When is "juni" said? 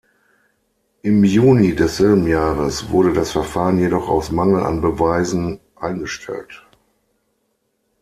1.23-1.75